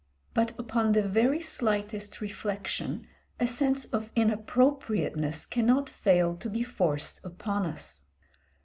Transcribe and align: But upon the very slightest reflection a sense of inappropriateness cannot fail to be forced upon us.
But 0.33 0.57
upon 0.57 0.93
the 0.93 1.03
very 1.07 1.41
slightest 1.41 2.21
reflection 2.21 3.05
a 3.39 3.45
sense 3.45 3.85
of 3.85 4.09
inappropriateness 4.15 5.45
cannot 5.45 5.91
fail 5.91 6.35
to 6.37 6.49
be 6.49 6.63
forced 6.63 7.23
upon 7.23 7.67
us. 7.67 8.05